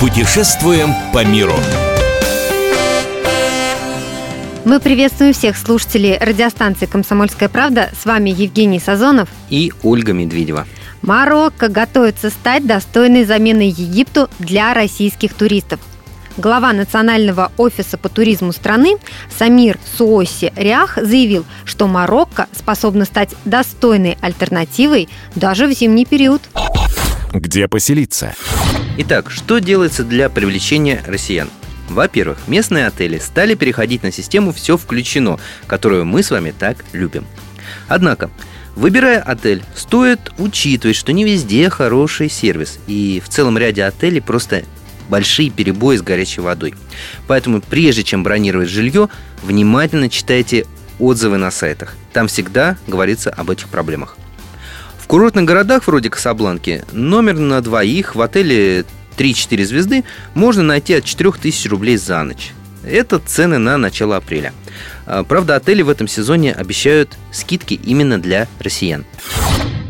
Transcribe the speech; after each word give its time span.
Путешествуем 0.00 0.94
по 1.12 1.24
миру. 1.24 1.54
Мы 4.64 4.78
приветствуем 4.78 5.32
всех 5.32 5.56
слушателей 5.56 6.16
радиостанции 6.16 6.86
«Комсомольская 6.86 7.48
правда». 7.48 7.90
С 8.00 8.06
вами 8.06 8.30
Евгений 8.30 8.78
Сазонов 8.78 9.28
и 9.50 9.72
Ольга 9.82 10.12
Медведева. 10.12 10.68
Марокко 11.02 11.66
готовится 11.66 12.30
стать 12.30 12.64
достойной 12.64 13.24
заменой 13.24 13.70
Египту 13.70 14.30
для 14.38 14.72
российских 14.72 15.34
туристов. 15.34 15.80
Глава 16.36 16.72
Национального 16.72 17.50
офиса 17.56 17.98
по 17.98 18.08
туризму 18.08 18.52
страны 18.52 18.98
Самир 19.36 19.80
Суоси 19.96 20.52
Рях 20.54 20.96
заявил, 21.02 21.44
что 21.64 21.88
Марокко 21.88 22.46
способна 22.56 23.04
стать 23.04 23.30
достойной 23.44 24.16
альтернативой 24.20 25.08
даже 25.34 25.66
в 25.66 25.72
зимний 25.72 26.06
период. 26.06 26.42
Где 27.32 27.66
поселиться? 27.66 28.36
Итак, 29.00 29.30
что 29.30 29.60
делается 29.60 30.02
для 30.02 30.28
привлечения 30.28 31.04
россиян? 31.06 31.48
Во-первых, 31.88 32.36
местные 32.48 32.88
отели 32.88 33.18
стали 33.18 33.54
переходить 33.54 34.02
на 34.02 34.10
систему 34.10 34.52
«все 34.52 34.76
включено», 34.76 35.38
которую 35.68 36.04
мы 36.04 36.24
с 36.24 36.32
вами 36.32 36.50
так 36.50 36.84
любим. 36.92 37.24
Однако, 37.86 38.28
выбирая 38.74 39.20
отель, 39.20 39.62
стоит 39.76 40.32
учитывать, 40.36 40.96
что 40.96 41.12
не 41.12 41.22
везде 41.22 41.70
хороший 41.70 42.28
сервис, 42.28 42.80
и 42.88 43.22
в 43.24 43.28
целом 43.28 43.56
ряде 43.56 43.84
отелей 43.84 44.20
просто 44.20 44.64
большие 45.08 45.50
перебои 45.50 45.96
с 45.96 46.02
горячей 46.02 46.40
водой. 46.40 46.74
Поэтому 47.28 47.60
прежде 47.60 48.02
чем 48.02 48.24
бронировать 48.24 48.68
жилье, 48.68 49.10
внимательно 49.44 50.10
читайте 50.10 50.66
отзывы 50.98 51.36
на 51.36 51.52
сайтах. 51.52 51.94
Там 52.12 52.26
всегда 52.26 52.76
говорится 52.88 53.30
об 53.30 53.48
этих 53.48 53.68
проблемах. 53.68 54.16
Курортных 55.08 55.46
городах 55.46 55.86
вроде 55.86 56.10
Касабланки 56.10 56.84
номер 56.92 57.38
на 57.38 57.62
двоих 57.62 58.14
в 58.14 58.20
отеле 58.20 58.84
3-4 59.16 59.64
звезды 59.64 60.04
можно 60.34 60.62
найти 60.62 60.92
от 60.92 61.04
4000 61.06 61.66
рублей 61.68 61.96
за 61.96 62.22
ночь. 62.24 62.52
Это 62.84 63.18
цены 63.18 63.56
на 63.56 63.78
начало 63.78 64.18
апреля. 64.18 64.52
А, 65.06 65.24
правда, 65.24 65.56
отели 65.56 65.80
в 65.80 65.88
этом 65.88 66.08
сезоне 66.08 66.52
обещают 66.52 67.16
скидки 67.32 67.72
именно 67.72 68.20
для 68.20 68.48
россиян. 68.60 69.06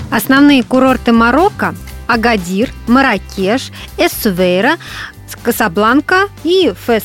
Основные 0.09 0.63
курорты 0.63 1.11
Марокко– 1.11 1.75
Агадир, 2.07 2.71
Маракеш, 2.87 3.73
Эссувейра, 3.97 4.77
Касабланка 5.43 6.29
и 6.45 6.73
Фес. 6.87 7.03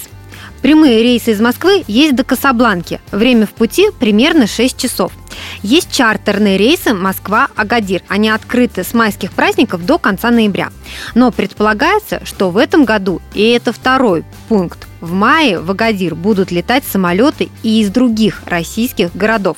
Прямые 0.62 1.02
рейсы 1.02 1.32
из 1.32 1.42
Москвы 1.42 1.84
есть 1.88 2.16
до 2.16 2.24
Касабланки. 2.24 3.02
Время 3.12 3.48
в 3.48 3.52
пути 3.52 3.90
примерно 4.00 4.46
6 4.46 4.78
часов. 4.78 5.12
Есть 5.64 5.94
чартерные 5.94 6.58
рейсы 6.58 6.94
Москва-Агадир. 6.94 8.04
Они 8.10 8.30
открыты 8.30 8.84
с 8.84 8.94
майских 8.94 9.32
праздников 9.32 9.86
до 9.86 9.98
конца 9.98 10.30
ноября. 10.30 10.72
Но 11.16 11.32
предполагается, 11.32 12.22
что 12.26 12.52
в 12.52 12.58
этом 12.58 12.84
году, 12.84 13.22
и 13.34 13.50
это 13.52 13.72
второй 13.72 14.26
пункт, 14.50 14.88
в 15.00 15.14
мае 15.14 15.60
в 15.60 15.72
Агадир 15.72 16.16
будут 16.16 16.52
летать 16.52 16.84
самолеты 16.84 17.50
и 17.64 17.82
из 17.82 17.90
других 17.90 18.42
российских 18.46 19.16
городов. 19.16 19.56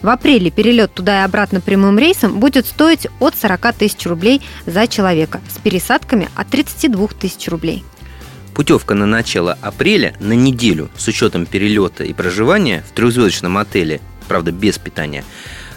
В 0.00 0.08
апреле 0.08 0.50
перелет 0.50 0.94
туда 0.94 1.20
и 1.20 1.24
обратно 1.24 1.60
прямым 1.60 1.98
рейсом 1.98 2.40
будет 2.40 2.66
стоить 2.66 3.06
от 3.20 3.36
40 3.36 3.74
тысяч 3.74 4.06
рублей 4.06 4.40
за 4.64 4.86
человека 4.86 5.40
с 5.54 5.58
пересадками 5.58 6.28
от 6.34 6.48
32 6.48 7.08
тысяч 7.08 7.48
рублей. 7.48 7.84
Путевка 8.54 8.94
на 8.94 9.06
начало 9.06 9.56
апреля 9.62 10.14
на 10.20 10.34
неделю 10.34 10.90
с 10.96 11.08
учетом 11.08 11.46
перелета 11.46 12.04
и 12.04 12.12
проживания 12.12 12.84
в 12.88 12.94
трехзвездочном 12.94 13.56
отеле 13.56 14.00
правда, 14.32 14.50
без 14.50 14.78
питания, 14.78 15.24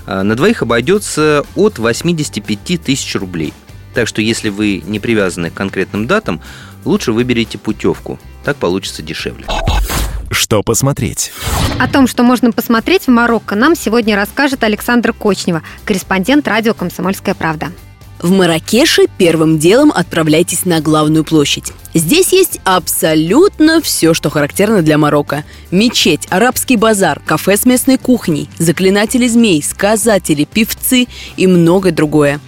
а, 0.05 0.23
на 0.23 0.33
двоих 0.33 0.61
обойдется 0.61 1.43
от 1.57 1.77
85 1.77 2.77
тысяч 2.77 3.13
рублей. 3.17 3.53
Так 3.93 4.07
что 4.07 4.21
если 4.21 4.47
вы 4.47 4.81
не 4.85 5.01
привязаны 5.01 5.49
к 5.49 5.53
конкретным 5.53 6.07
датам, 6.07 6.39
лучше 6.85 7.11
выберите 7.11 7.57
путевку. 7.57 8.17
Так 8.45 8.55
получится 8.55 9.01
дешевле. 9.01 9.43
Что 10.31 10.63
посмотреть? 10.63 11.33
О 11.79 11.87
том, 11.89 12.07
что 12.07 12.23
можно 12.23 12.53
посмотреть 12.53 13.07
в 13.07 13.09
Марокко, 13.09 13.55
нам 13.55 13.75
сегодня 13.75 14.15
расскажет 14.15 14.63
Александра 14.63 15.11
Кочнева, 15.11 15.61
корреспондент 15.83 16.47
радио 16.47 16.73
«Комсомольская 16.73 17.35
правда». 17.35 17.73
В 18.19 18.31
Маракеше 18.31 19.07
первым 19.17 19.59
делом 19.59 19.91
отправляйтесь 19.93 20.65
на 20.65 20.79
главную 20.79 21.23
площадь. 21.23 21.73
Здесь 21.93 22.33
есть 22.33 22.59
абсолютно 22.63 23.81
все, 23.81 24.13
что 24.13 24.29
характерно 24.29 24.81
для 24.81 24.97
Марокко. 24.97 25.43
Мечеть, 25.71 26.27
арабский 26.29 26.75
базар, 26.75 27.21
кафе 27.25 27.55
с 27.55 27.65
местной 27.65 27.97
кухней, 27.97 28.49
заклинатели 28.57 29.27
змей, 29.27 29.63
сказатели, 29.63 30.45
певцы 30.45 31.07
и 31.37 31.47
многое 31.47 31.91
другое. 31.91 32.39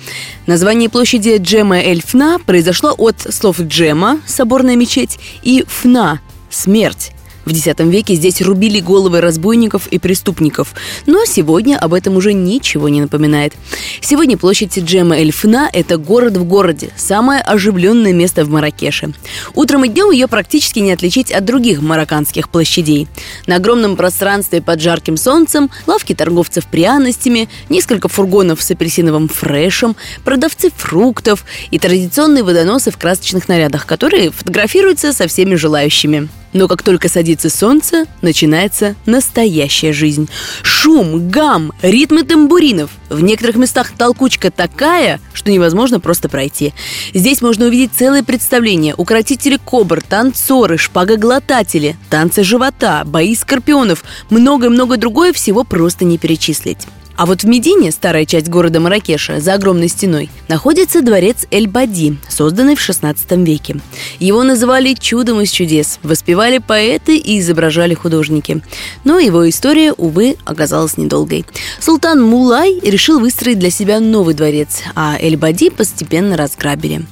Название 0.47 0.89
площади 0.89 1.37
Джема 1.37 1.79
Эль-Фна 1.79 2.39
произошло 2.39 2.93
от 2.97 3.21
слов 3.33 3.59
«джема»– 3.61 4.19
соборная 4.27 4.75
мечеть, 4.75 5.17
и 5.43 5.63
«фна»– 5.67 6.19
смерть. 6.49 7.11
В 7.47 7.51
X 7.51 7.65
веке 7.79 8.15
здесь 8.15 8.41
рубили 8.41 8.81
головы 8.81 9.21
разбойников 9.21 9.87
и 9.87 9.99
преступников, 9.99 10.73
но 11.05 11.23
сегодня 11.23 11.77
об 11.79 11.93
этом 11.93 12.17
уже 12.17 12.33
ничего 12.33 12.89
не 12.89 12.99
напоминает. 12.99 13.53
Сегодня 14.01 14.37
площадь 14.37 14.77
Джема 14.77 15.15
Эльфна– 15.15 15.69
это 15.73 15.95
город 15.95 16.35
в 16.35 16.43
городе, 16.43 16.89
самое 16.97 17.39
оживленное 17.39 18.11
место 18.11 18.43
в 18.43 18.49
Маракеше. 18.49 19.13
Утром 19.55 19.85
и 19.85 19.87
днем 19.87 20.11
ее 20.11 20.27
практически 20.27 20.79
не 20.79 20.91
отличить 20.91 21.31
от 21.31 21.45
других 21.45 21.81
марокканских 21.81 22.49
площадей. 22.49 23.07
На 23.45 23.55
огромном 23.55 23.95
пространстве 23.95 24.61
под 24.61 24.81
жарким 24.81 25.15
солнцем 25.15 25.69
лавки 25.85 26.13
торговцев 26.13 26.65
пряностями, 26.65 27.47
несколько 27.69 28.09
фургонов 28.09 28.61
с 28.61 28.71
апельсиновым 28.71 29.29
фрешем, 29.29 29.95
продавцы 30.25 30.69
фруктов 30.75 31.45
и 31.71 31.79
традиционные 31.79 32.43
водоносы 32.43 32.91
в 32.91 32.97
красочных 32.97 33.47
нарядах, 33.47 33.85
которые 33.85 34.31
фотографируются 34.31 35.13
со 35.13 35.29
всеми 35.29 35.55
желающими. 35.55 36.27
Но 36.57 36.67
как 36.67 36.81
только 36.81 37.07
садится 37.07 37.51
солнце, 37.51 38.05
начинается 38.23 38.95
настоящая 39.05 39.93
жизнь. 39.93 40.27
Шум, 40.63 41.29
гам, 41.29 41.71
ритмы 41.83 42.23
тамбуринов. 42.23 42.89
В 43.09 43.21
некоторых 43.21 43.57
местах 43.57 43.91
толкучка 43.95 44.49
такая, 44.49 45.21
что 45.33 45.51
невозможно 45.51 45.99
просто 45.99 46.29
пройти. 46.29 46.73
Здесь 47.13 47.43
можно 47.43 47.67
увидеть 47.67 47.91
целое 47.93 48.23
представление. 48.23 48.95
Укротители 48.97 49.59
кобр, 49.63 50.01
танцоры, 50.01 50.79
шпагоглотатели, 50.79 51.95
танцы 52.09 52.43
живота, 52.43 53.03
бои 53.05 53.35
скорпионов, 53.35 54.03
многое-многое 54.31 54.97
другое 54.97 55.33
всего 55.33 55.63
просто 55.63 56.05
не 56.05 56.17
перечислить. 56.17 56.87
А 57.17 57.25
вот 57.25 57.41
в 57.41 57.47
Медине, 57.47 57.91
старая 57.91 58.25
часть 58.25 58.47
города 58.47 58.79
Маракеша, 58.79 59.39
за 59.39 59.55
огромной 59.55 59.87
стеной, 59.87 60.29
находится 60.47 61.01
дворец 61.01 61.47
Эль-Бади, 61.49 62.15
созданный 62.29 62.75
в 62.75 62.89
XVI 62.89 63.43
веке. 63.43 63.77
Его 64.19 64.43
называли 64.43 64.93
«чудом 64.93 65.41
из 65.41 65.49
чудес», 65.49 65.97
воспевали 66.03 66.59
поэты 66.59 67.17
и 67.17 67.39
изображали 67.39 67.95
художники. 67.95 68.61
Но 69.03 69.17
его 69.17 69.49
история, 69.49 69.93
увы, 69.93 70.37
оказалась 70.45 70.97
недолгой. 70.97 71.43
Султан 71.79 72.21
Мулай 72.21 72.79
решил 72.83 73.19
выстроить 73.19 73.57
для 73.57 73.71
себя 73.71 73.99
новый 73.99 74.35
дворец, 74.35 74.83
а 74.93 75.17
Эль-Бади 75.19 75.71
постепенно 75.71 76.37
разграбили. 76.37 77.03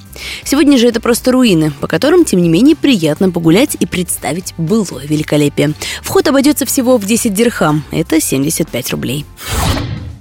Сегодня 0.44 0.78
же 0.78 0.88
это 0.88 1.02
просто 1.02 1.32
руины, 1.32 1.74
по 1.82 1.88
которым, 1.88 2.26
тем 2.26 2.44
не 2.44 2.48
менее, 2.48 2.76
приятно 2.76 3.32
погулять 3.32 3.76
и 3.80 3.88
представить 3.88 4.54
былое 4.56 5.08
великолепие. 5.08 5.74
Вход 6.04 6.28
обойдется 6.28 6.68
всего 6.68 6.98
в 6.98 7.06
10 7.06 7.34
дирхам, 7.34 7.84
это 7.92 8.22
75 8.22 8.92
рублей. 8.92 9.26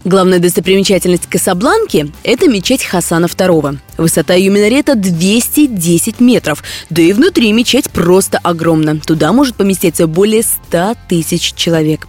Главная 0.05 0.39
достопримечательность 0.39 1.27
Касабланки– 1.31 2.13
это 2.25 2.47
мечеть 2.47 2.85
Хасана 2.85 3.25
II. 3.25 3.79
Высота 3.97 4.35
ее 4.35 4.51
минарета 4.51 4.97
210 4.97 6.21
метров. 6.21 6.63
Да 6.91 7.01
и 7.01 7.15
внутри 7.15 7.51
мечеть 7.53 7.91
просто 7.91 8.37
огромна. 8.37 9.01
Туда 9.01 9.33
может 9.33 9.57
поместиться 9.57 10.07
более 10.07 10.43
100 10.43 10.97
тысяч 11.09 11.55
человек. 11.55 12.07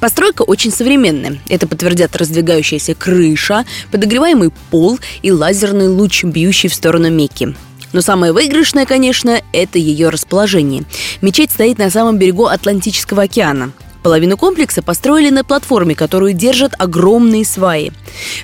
Постройка 0.00 0.42
очень 0.42 0.72
современная. 0.72 1.38
Это 1.48 1.68
подтвердят 1.68 2.16
раздвигающаяся 2.16 2.96
крыша, 2.96 3.64
подогреваемый 3.92 4.50
пол 4.72 4.98
и 5.22 5.30
лазерный 5.30 5.88
луч, 5.88 6.24
бьющий 6.24 6.68
в 6.68 6.74
сторону 6.74 7.10
Мекки. 7.10 7.54
Но 7.92 8.00
самое 8.00 8.32
выигрышное, 8.32 8.86
конечно, 8.86 9.40
это 9.52 9.78
ее 9.78 10.08
расположение. 10.08 10.82
Мечеть 11.22 11.52
стоит 11.52 11.78
на 11.78 11.90
самом 11.90 12.18
берегу 12.18 12.46
Атлантического 12.46 13.22
океана. 13.22 13.70
Половину 14.06 14.36
комплекса 14.36 14.82
построили 14.82 15.30
на 15.30 15.42
платформе, 15.42 15.96
которую 15.96 16.32
держат 16.32 16.74
огромные 16.78 17.44
сваи. 17.44 17.90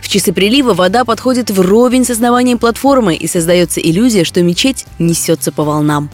В 0.01 0.09
часы 0.09 0.33
прилива 0.33 0.75
вода 0.75 1.05
подходит 1.05 1.53
вровень 1.53 2.05
с 2.05 2.11
основанием 2.11 2.59
платформы 2.59 3.15
и 3.15 3.29
создается 3.29 3.79
иллюзия, 3.79 4.25
что 4.25 4.43
мечеть 4.43 4.87
несется 4.99 5.53
по 5.53 5.63
волнам. 5.63 6.11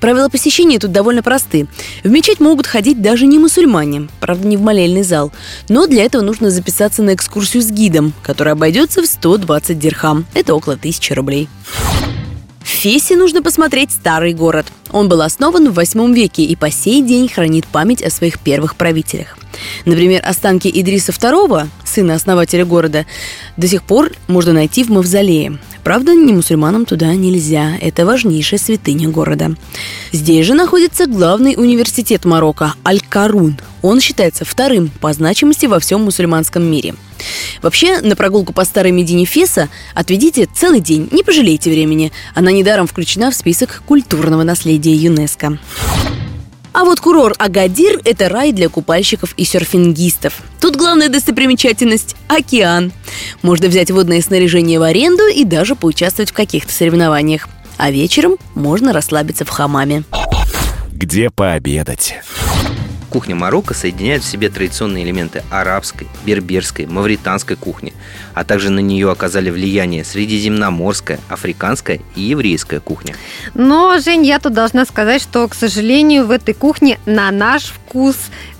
Правила 0.00 0.28
посещения 0.28 0.78
тут 0.78 0.92
довольно 0.92 1.22
просты. 1.22 1.66
В 2.02 2.10
мечеть 2.10 2.40
могут 2.40 2.66
ходить 2.66 3.00
даже 3.00 3.24
не 3.24 3.38
мусульмане, 3.38 4.08
правда, 4.20 4.46
не 4.46 4.58
в 4.58 4.60
молельный 4.60 5.02
зал. 5.02 5.32
Но 5.70 5.86
для 5.86 6.04
этого 6.04 6.20
нужно 6.20 6.50
записаться 6.50 7.02
на 7.02 7.14
экскурсию 7.14 7.62
с 7.62 7.70
гидом, 7.70 8.12
который 8.22 8.52
обойдется 8.52 9.00
в 9.00 9.06
120 9.06 9.78
дирхам. 9.78 10.26
Это 10.34 10.54
около 10.54 10.74
1000 10.74 11.14
рублей. 11.14 11.48
В 12.64 12.66
Фесе 12.66 13.14
нужно 13.16 13.42
посмотреть 13.42 13.90
старый 13.92 14.32
город. 14.32 14.66
Он 14.90 15.08
был 15.08 15.20
основан 15.20 15.70
в 15.70 15.74
8 15.74 16.14
веке 16.14 16.42
и 16.42 16.56
по 16.56 16.70
сей 16.70 17.02
день 17.02 17.28
хранит 17.28 17.66
память 17.66 18.02
о 18.02 18.10
своих 18.10 18.38
первых 18.40 18.74
правителях. 18.76 19.36
Например, 19.84 20.22
останки 20.24 20.68
Идриса 20.68 21.12
II, 21.12 21.68
сына 21.84 22.14
основателя 22.14 22.64
города, 22.64 23.04
до 23.58 23.68
сих 23.68 23.82
пор 23.82 24.12
можно 24.28 24.54
найти 24.54 24.82
в 24.82 24.88
мавзолее. 24.88 25.58
Правда, 25.84 26.14
не 26.14 26.32
мусульманам 26.32 26.86
туда 26.86 27.12
нельзя. 27.14 27.76
Это 27.78 28.06
важнейшая 28.06 28.58
святыня 28.58 29.10
города. 29.10 29.54
Здесь 30.12 30.46
же 30.46 30.54
находится 30.54 31.06
главный 31.06 31.54
университет 31.58 32.24
Марокко– 32.24 32.74
Аль-Карун. 32.86 33.58
Он 33.84 34.00
считается 34.00 34.46
вторым 34.46 34.88
по 34.88 35.12
значимости 35.12 35.66
во 35.66 35.78
всем 35.78 36.04
мусульманском 36.04 36.64
мире. 36.64 36.94
Вообще, 37.60 38.00
на 38.00 38.16
прогулку 38.16 38.54
по 38.54 38.64
старой 38.64 38.92
Медине 38.92 39.26
Феса 39.26 39.68
отведите 39.92 40.46
целый 40.46 40.80
день, 40.80 41.10
не 41.12 41.22
пожалейте 41.22 41.68
времени. 41.68 42.10
Она 42.34 42.50
недаром 42.50 42.86
включена 42.86 43.30
в 43.30 43.34
список 43.34 43.82
культурного 43.86 44.42
наследия 44.42 44.94
ЮНЕСКо. 44.94 45.58
А 46.72 46.84
вот 46.84 46.98
курорт 47.00 47.36
Агадир– 47.38 48.00
это 48.06 48.30
рай 48.30 48.52
для 48.52 48.70
купальщиков 48.70 49.34
и 49.36 49.44
серфингистов. 49.44 50.32
Тут 50.62 50.76
главная 50.76 51.10
достопримечательность– 51.10 52.16
океан. 52.28 52.90
Можно 53.42 53.68
взять 53.68 53.90
водное 53.90 54.22
снаряжение 54.22 54.78
в 54.78 54.82
аренду 54.82 55.24
и 55.26 55.44
даже 55.44 55.76
поучаствовать 55.76 56.30
в 56.30 56.34
каких-то 56.34 56.72
соревнованиях. 56.72 57.48
А 57.76 57.90
вечером 57.90 58.36
можно 58.54 58.94
расслабиться 58.94 59.44
в 59.44 59.50
хамаме. 59.50 60.04
Где 60.90 61.28
пообедать? 61.28 62.14
Кухня 63.14 63.36
Марокко 63.36 63.74
соединяет 63.74 64.24
в 64.24 64.26
себе 64.26 64.48
традиционные 64.48 65.04
элементы 65.04 65.44
арабской, 65.48 66.08
берберской, 66.26 66.86
мавританской 66.86 67.54
кухни, 67.54 67.92
а 68.34 68.42
также 68.42 68.70
на 68.70 68.80
нее 68.80 69.08
оказали 69.08 69.50
влияние 69.50 70.04
средиземноморская, 70.04 71.20
африканская 71.28 72.00
и 72.16 72.22
еврейская 72.22 72.80
кухня. 72.80 73.14
Но, 73.54 74.00
Жень, 74.00 74.26
я 74.26 74.40
тут 74.40 74.52
должна 74.54 74.84
сказать, 74.84 75.22
что, 75.22 75.46
к 75.46 75.54
сожалению, 75.54 76.26
в 76.26 76.32
этой 76.32 76.54
кухне 76.54 76.98
на 77.06 77.30
наш 77.30 77.66
вкус 77.66 78.16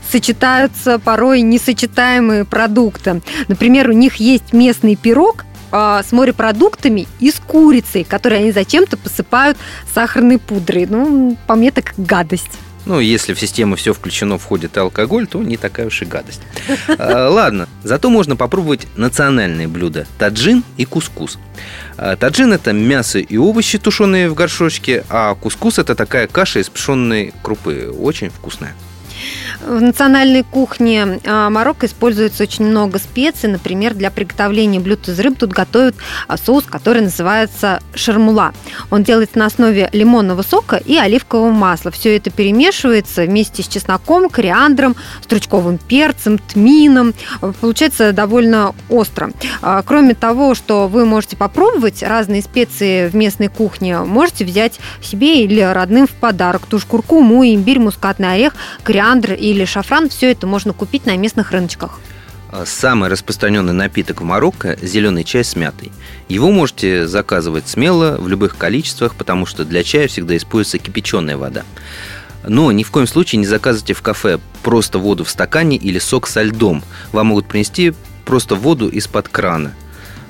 сочетаются 0.08 1.00
порой 1.00 1.40
несочетаемые 1.40 2.44
продукты. 2.44 3.22
Например, 3.48 3.90
у 3.90 3.92
них 3.92 4.16
есть 4.16 4.52
местный 4.52 4.94
пирог, 4.94 5.46
а, 5.72 6.04
с 6.04 6.12
морепродуктами 6.12 7.08
и 7.18 7.32
с 7.32 7.40
курицей, 7.40 8.04
которые 8.04 8.42
они 8.42 8.52
зачем-то 8.52 8.96
посыпают 8.96 9.58
сахарной 9.92 10.38
пудрой. 10.38 10.86
Ну, 10.86 11.36
по 11.48 11.56
мне 11.56 11.72
так 11.72 11.94
гадость. 11.96 12.52
Ну, 12.86 13.00
если 13.00 13.32
в 13.32 13.40
систему 13.40 13.76
все 13.76 13.94
включено, 13.94 14.38
входит 14.38 14.76
и 14.76 14.80
алкоголь, 14.80 15.26
то 15.26 15.42
не 15.42 15.56
такая 15.56 15.86
уж 15.86 16.02
и 16.02 16.04
гадость. 16.04 16.40
А, 16.98 17.28
ладно, 17.28 17.68
зато 17.82 18.10
можно 18.10 18.36
попробовать 18.36 18.86
национальные 18.96 19.68
блюда– 19.68 20.06
таджин 20.18 20.62
и 20.76 20.84
кускус. 20.84 21.38
А, 21.96 22.16
таджин– 22.16 22.52
это 22.54 22.72
мясо 22.72 23.18
и 23.18 23.36
овощи, 23.36 23.78
тушеные 23.78 24.28
в 24.28 24.34
горшочке, 24.34 25.04
а 25.08 25.34
кускус– 25.34 25.78
это 25.80 25.94
такая 25.94 26.26
каша 26.26 26.60
из 26.60 26.68
пшенной 26.68 27.32
крупы, 27.42 27.92
очень 27.96 28.30
вкусная. 28.30 28.74
В 29.66 29.80
национальной 29.80 30.42
кухне 30.42 31.20
а, 31.24 31.48
Марокко 31.48 31.86
используется 31.86 32.42
очень 32.42 32.66
много 32.66 32.98
специй. 32.98 33.48
Например, 33.48 33.94
для 33.94 34.10
приготовления 34.10 34.78
блюд 34.78 35.08
из 35.08 35.18
рыб 35.18 35.38
тут 35.38 35.52
готовят 35.52 35.94
а, 36.28 36.36
соус, 36.36 36.64
который 36.64 37.00
называется 37.00 37.80
шармула. 37.94 38.52
Он 38.90 39.02
делается 39.04 39.38
на 39.38 39.46
основе 39.46 39.88
лимонного 39.92 40.42
сока 40.42 40.76
и 40.76 40.98
оливкового 40.98 41.50
масла. 41.50 41.90
Все 41.90 42.14
это 42.16 42.30
перемешивается 42.30 43.22
вместе 43.22 43.62
с 43.62 43.68
чесноком, 43.68 44.28
кориандром, 44.28 44.96
стручковым 45.22 45.78
перцем, 45.78 46.36
тмином. 46.36 47.14
Получается 47.60 48.12
довольно 48.12 48.74
остро. 48.90 49.32
А, 49.62 49.82
кроме 49.82 50.14
того, 50.14 50.54
что 50.54 50.88
вы 50.88 51.06
можете 51.06 51.36
попробовать 51.36 52.02
разные 52.02 52.42
специи 52.42 53.08
в 53.08 53.16
местной 53.16 53.48
кухне, 53.48 54.00
можете 54.00 54.44
взять 54.44 54.78
себе 55.00 55.42
или 55.42 55.60
родным 55.60 56.06
в 56.06 56.12
подарок 56.12 56.66
ту 56.66 56.78
же 56.78 56.86
куркуму, 56.86 57.46
имбирь, 57.46 57.78
мускатный 57.78 58.34
орех, 58.34 58.54
кориандр 58.82 59.32
или 59.54 59.64
шафран, 59.64 60.08
все 60.08 60.32
это 60.32 60.46
можно 60.46 60.72
купить 60.72 61.06
на 61.06 61.16
местных 61.16 61.52
рыночках. 61.52 62.00
А, 62.50 62.64
самый 62.66 63.08
распространенный 63.08 63.72
напиток 63.72 64.20
в 64.20 64.24
Марокко– 64.24 64.76
зеленый 64.82 65.24
чай 65.24 65.44
с 65.44 65.56
мятой. 65.56 65.92
Его 66.28 66.50
можете 66.50 67.06
заказывать 67.06 67.68
смело, 67.68 68.16
в 68.18 68.28
любых 68.28 68.56
количествах, 68.56 69.14
потому 69.14 69.46
что 69.46 69.64
для 69.64 69.82
чая 69.82 70.08
всегда 70.08 70.36
используется 70.36 70.78
кипяченая 70.78 71.36
вода. 71.36 71.62
Но 72.46 72.70
ни 72.72 72.82
в 72.82 72.90
коем 72.90 73.06
случае 73.06 73.38
не 73.38 73.46
заказывайте 73.46 73.94
в 73.94 74.02
кафе 74.02 74.38
просто 74.62 74.98
воду 74.98 75.24
в 75.24 75.30
стакане 75.30 75.76
или 75.76 75.98
сок 75.98 76.26
со 76.26 76.42
льдом. 76.42 76.82
Вам 77.12 77.28
могут 77.28 77.46
принести 77.46 77.94
просто 78.24 78.54
воду 78.54 78.88
из-под 78.88 79.28
крана. 79.28 79.72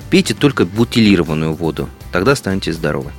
Пейте 0.09 0.33
только 0.33 0.65
бутилированную 0.65 1.53
воду, 1.53 1.89
тогда 2.11 2.35
станете 2.35 2.71
здоровы. 2.71 3.11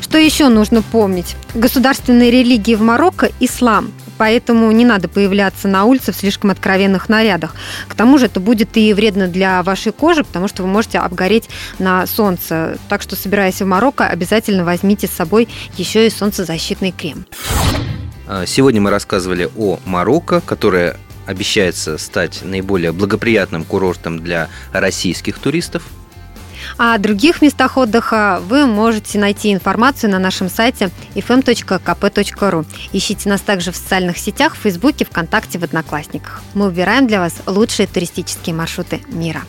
Что 0.00 0.18
еще 0.18 0.48
нужно 0.48 0.82
помнить? 0.82 1.36
Государственной 1.54 2.30
религии 2.30 2.74
в 2.74 2.82
Марокко– 2.82 3.30
ислам– 3.40 3.90
поэтому 4.18 4.70
не 4.72 4.84
надо 4.84 5.08
появляться 5.08 5.68
на 5.68 5.84
улице 5.84 6.12
в 6.12 6.16
слишком 6.16 6.50
откровенных 6.50 7.08
нарядах. 7.08 7.54
К 7.88 7.94
тому 7.94 8.18
же 8.18 8.26
это 8.26 8.40
будет 8.40 8.76
и 8.76 8.92
вредно 8.92 9.28
для 9.28 9.62
вашей 9.62 9.92
кожи, 9.92 10.24
потому 10.24 10.48
что 10.48 10.62
вы 10.62 10.68
можете 10.68 10.98
обгореть 10.98 11.48
на 11.78 12.06
солнце. 12.06 12.78
Так 12.88 13.02
что, 13.02 13.16
собираясь 13.16 13.60
в 13.60 13.66
Марокко, 13.66 14.06
обязательно 14.06 14.64
возьмите 14.64 15.06
с 15.06 15.10
собой 15.10 15.48
еще 15.76 16.06
и 16.06 16.10
солнцезащитный 16.10 16.92
крем. 16.92 17.26
А, 18.26 18.46
сегодня 18.46 18.80
мы 18.80 18.90
рассказывали 18.90 19.50
о 19.56 19.78
Марокко, 19.84 20.40
которое 20.40 20.96
обещается 21.26 21.98
стать 21.98 22.40
наиболее 22.42 22.92
благоприятным 22.92 23.64
курортом 23.64 24.20
для 24.20 24.48
российских 24.72 25.38
туристов– 25.38 25.84
о 26.76 26.98
других 26.98 27.42
местах 27.42 27.76
отдыха 27.76 28.40
вы 28.48 28.66
можете 28.66 29.18
найти 29.18 29.52
информацию 29.52 30.10
на 30.10 30.18
нашем 30.18 30.48
сайте 30.48 30.90
fm.kp.ru. 31.14 32.66
Ищите 32.92 33.28
нас 33.28 33.40
также 33.40 33.72
в 33.72 33.76
социальных 33.76 34.18
сетях, 34.18 34.54
в 34.54 34.58
Фейсбуке, 34.58 35.04
ВКонтакте, 35.04 35.58
в 35.58 35.64
Одноклассниках. 35.64 36.42
Мы 36.54 36.66
выбираем 36.66 37.06
для 37.06 37.20
вас 37.20 37.34
лучшие 37.46 37.86
туристические 37.86 38.54
маршруты 38.54 39.00
мира. 39.08 39.42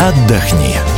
Отдохни. 0.00 0.97